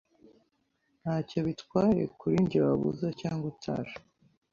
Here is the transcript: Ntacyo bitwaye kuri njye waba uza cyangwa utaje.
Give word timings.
Ntacyo 1.01 1.39
bitwaye 1.47 2.03
kuri 2.19 2.35
njye 2.43 2.57
waba 2.65 2.85
uza 2.91 3.09
cyangwa 3.21 3.45
utaje. 3.53 3.95